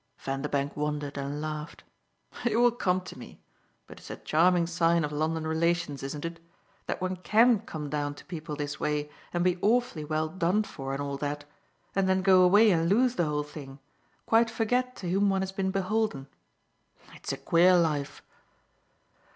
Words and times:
Vanderbank 0.17 0.75
wondered 0.75 1.15
and 1.15 1.39
laughed. 1.41 1.83
"It 2.43 2.55
will 2.57 2.71
come 2.71 3.01
to 3.01 3.19
me. 3.19 3.39
But 3.85 3.99
it's 3.99 4.09
a 4.09 4.15
charming 4.17 4.65
sign 4.65 5.03
of 5.03 5.11
London 5.11 5.45
relations, 5.45 6.01
isn't 6.01 6.25
it? 6.25 6.39
that 6.87 6.99
one 7.01 7.17
CAN 7.17 7.59
come 7.59 7.87
down 7.87 8.15
to 8.15 8.25
people 8.25 8.55
this 8.55 8.79
way 8.79 9.11
and 9.31 9.43
be 9.43 9.59
awfully 9.61 10.03
well 10.03 10.27
'done 10.27 10.63
for' 10.63 10.93
and 10.93 11.03
all 11.03 11.17
that, 11.17 11.45
and 11.93 12.09
then 12.09 12.23
go 12.23 12.41
away 12.41 12.71
and 12.71 12.89
lose 12.89 13.13
the 13.13 13.25
whole 13.25 13.43
thing, 13.43 13.77
quite 14.25 14.49
forget 14.49 14.95
to 14.95 15.09
whom 15.11 15.29
one 15.29 15.43
has 15.43 15.51
been 15.51 15.69
beholden. 15.69 16.25
It's 17.13 17.31
a 17.31 17.37
queer 17.37 17.77
life." 17.77 18.23